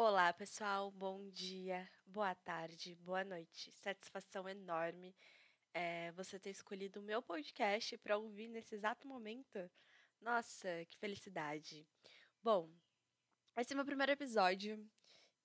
[0.00, 0.92] Olá, pessoal.
[0.92, 3.72] Bom dia, boa tarde, boa noite.
[3.72, 5.12] Satisfação enorme
[5.74, 9.58] é, você ter escolhido o meu podcast para ouvir nesse exato momento.
[10.20, 11.84] Nossa, que felicidade.
[12.40, 12.70] Bom,
[13.56, 14.88] esse é meu primeiro episódio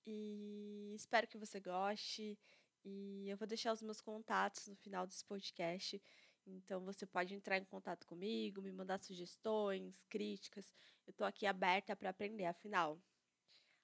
[0.06, 2.38] e espero que você goste.
[2.84, 6.00] E eu vou deixar os meus contatos no final desse podcast.
[6.46, 10.72] Então você pode entrar em contato comigo, me mandar sugestões, críticas.
[11.04, 13.00] Eu estou aqui aberta para aprender, afinal,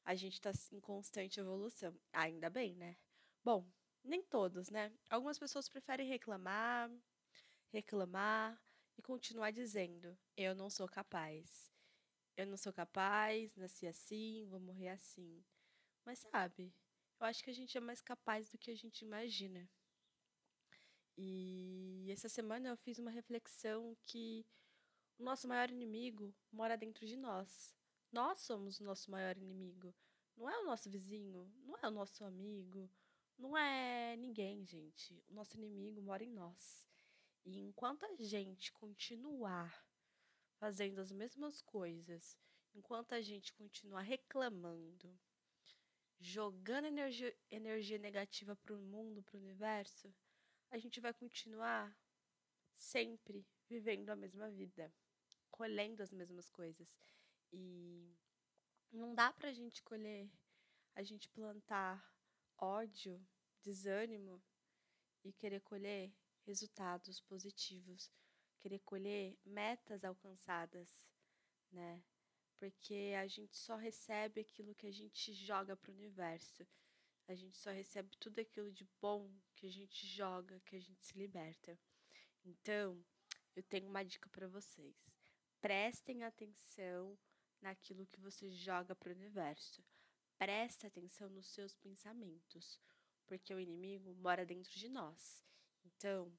[0.05, 1.98] a gente está em constante evolução.
[2.12, 2.97] Ainda bem, né?
[3.45, 3.66] Bom,
[4.05, 4.93] nem todos, né?
[5.09, 6.91] Algumas pessoas preferem reclamar,
[7.73, 8.60] reclamar
[8.97, 11.71] e continuar dizendo: eu não sou capaz.
[12.37, 15.45] Eu não sou capaz, nasci assim, vou morrer assim.
[16.07, 16.73] Mas sabe,
[17.21, 19.69] eu acho que a gente é mais capaz do que a gente imagina.
[21.19, 24.46] E essa semana eu fiz uma reflexão que
[25.19, 27.77] o nosso maior inimigo mora dentro de nós.
[28.12, 29.95] Nós somos o nosso maior inimigo.
[30.37, 32.91] Não é o nosso vizinho, não é o nosso amigo,
[33.38, 35.23] não é ninguém, gente.
[35.29, 36.87] O nosso inimigo mora em nós.
[37.45, 39.87] E enquanto a gente continuar
[40.59, 42.37] fazendo as mesmas coisas,
[42.74, 45.18] enquanto a gente continuar reclamando,
[46.18, 50.15] jogando energia, energia negativa para o mundo, para o universo,
[50.70, 51.96] a gente vai continuar
[52.74, 54.92] sempre vivendo a mesma vida,
[55.51, 56.96] colhendo as mesmas coisas.
[57.52, 58.16] E
[58.93, 60.30] não dá para a gente colher,
[60.95, 62.04] a gente plantar
[62.57, 63.20] ódio,
[63.62, 64.42] desânimo
[65.25, 66.12] e querer colher
[66.47, 68.10] resultados positivos,
[68.59, 71.09] querer colher metas alcançadas,
[71.70, 72.03] né?
[72.60, 76.66] porque a gente só recebe aquilo que a gente joga para o universo.
[77.26, 81.03] A gente só recebe tudo aquilo de bom que a gente joga, que a gente
[81.06, 81.78] se liberta.
[82.44, 83.03] Então,
[83.56, 84.94] eu tenho uma dica para vocês.
[85.59, 87.19] Prestem atenção
[87.61, 89.84] naquilo que você joga para o universo.
[90.39, 92.81] Preste atenção nos seus pensamentos,
[93.27, 95.44] porque o inimigo mora dentro de nós.
[95.84, 96.33] Então,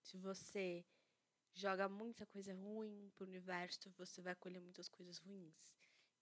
[0.00, 0.84] se você
[1.52, 5.74] joga muita coisa ruim para o universo, você vai colher muitas coisas ruins.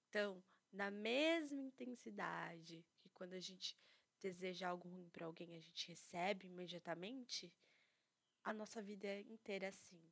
[0.08, 3.76] Então, na mesma intensidade que quando a gente
[4.20, 7.52] deseja algo ruim para alguém, a gente recebe imediatamente,
[8.42, 10.02] a nossa vida é inteira assim.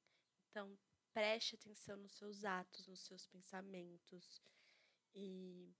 [0.50, 0.78] Então,
[1.14, 4.42] preste atenção nos seus atos, nos seus pensamentos
[5.14, 5.72] e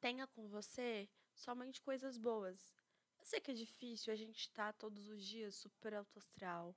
[0.00, 2.74] tenha com você somente coisas boas.
[3.18, 6.74] Eu sei que é difícil a gente estar tá todos os dias super alto astral,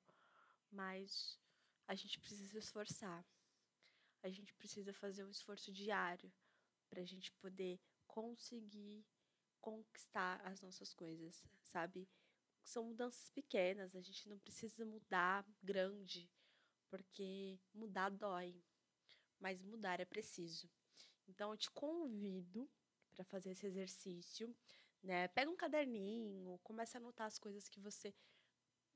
[0.69, 1.39] mas
[1.87, 3.25] a gente precisa se esforçar.
[4.21, 6.31] A gente precisa fazer um esforço diário
[6.89, 9.05] para a gente poder conseguir
[9.61, 12.09] conquistar as nossas coisas, sabe?
[12.63, 16.29] São mudanças pequenas, a gente não precisa mudar grande,
[16.91, 18.61] porque mudar dói,
[19.39, 20.69] mas mudar é preciso.
[21.27, 22.69] Então eu te convido
[23.09, 24.53] para fazer esse exercício,
[25.01, 25.29] né?
[25.29, 28.13] Pega um caderninho, começa a anotar as coisas que você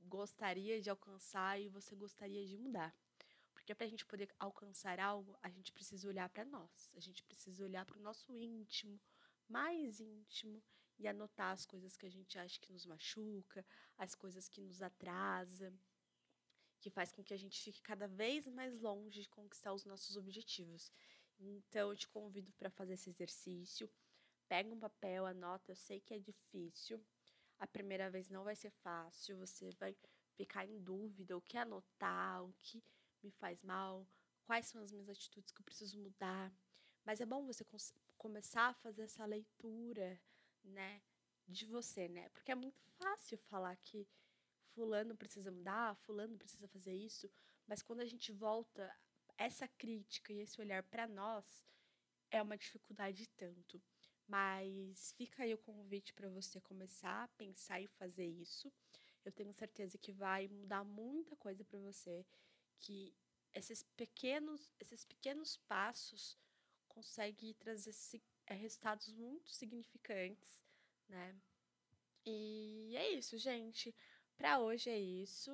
[0.01, 2.93] gostaria de alcançar e você gostaria de mudar.
[3.53, 7.23] Porque para a gente poder alcançar algo, a gente precisa olhar para nós, a gente
[7.23, 8.99] precisa olhar para o nosso íntimo,
[9.47, 10.61] mais íntimo,
[10.97, 13.65] e anotar as coisas que a gente acha que nos machuca,
[13.97, 15.73] as coisas que nos atrasa,
[16.85, 20.15] que faz com que a gente fique cada vez mais longe de conquistar os nossos
[20.15, 20.91] objetivos.
[21.39, 23.89] Então, eu te convido para fazer esse exercício.
[24.47, 25.71] Pega um papel, anota.
[25.71, 27.03] Eu sei que é difícil,
[27.57, 29.95] a primeira vez não vai ser fácil, você vai
[30.35, 32.83] ficar em dúvida o que anotar, o que
[33.23, 34.07] me faz mal,
[34.45, 36.53] quais são as minhas atitudes que eu preciso mudar.
[37.03, 37.65] Mas é bom você
[38.15, 40.21] começar a fazer essa leitura,
[40.63, 41.01] né,
[41.47, 42.29] de você, né?
[42.29, 44.07] Porque é muito fácil falar que
[44.75, 47.31] fulano precisa mudar, fulano precisa fazer isso,
[47.65, 48.93] mas quando a gente volta
[49.37, 51.63] essa crítica e esse olhar para nós,
[52.29, 53.81] é uma dificuldade tanto.
[54.27, 58.71] Mas fica aí o convite para você começar a pensar e fazer isso.
[59.23, 62.25] Eu tenho certeza que vai mudar muita coisa para você,
[62.79, 63.15] que
[63.53, 66.37] esses pequenos, esses pequenos passos
[66.87, 67.93] conseguem trazer
[68.47, 70.63] é, resultados muito significantes,
[71.07, 71.35] né?
[72.25, 73.93] E é isso, gente.
[74.37, 75.51] Para hoje é isso.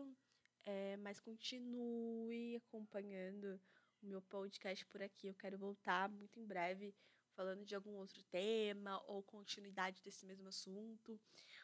[0.65, 3.59] É, mas continue acompanhando
[4.01, 5.27] o meu podcast por aqui.
[5.27, 6.93] Eu quero voltar muito em breve
[7.33, 11.19] falando de algum outro tema ou continuidade desse mesmo assunto.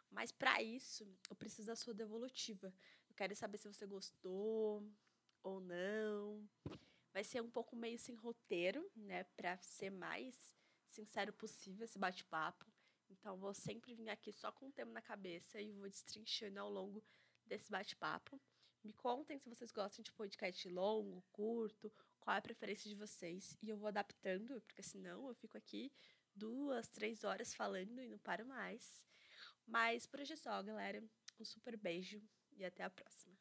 [0.10, 2.74] Mas para isso, eu preciso da sua devolutiva.
[3.10, 4.90] Eu quero saber se você gostou
[5.44, 6.48] ou não.
[7.14, 10.56] Vai ser um pouco meio sem roteiro, né, para ser mais
[10.88, 12.66] sincero possível esse bate-papo.
[13.20, 16.70] Então, vou sempre vir aqui só com um tema na cabeça e vou destrinchando ao
[16.70, 17.04] longo
[17.46, 18.40] desse bate-papo.
[18.84, 23.58] Me contem se vocês gostam de podcast longo, curto, qual é a preferência de vocês.
[23.62, 25.92] E eu vou adaptando, porque senão eu fico aqui
[26.36, 29.06] duas, três horas falando e não paro mais.
[29.66, 31.04] Mas por hoje é só, galera.
[31.40, 32.22] Um super beijo
[32.54, 33.36] e até a próxima.